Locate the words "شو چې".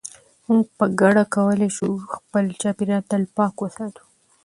1.77-2.09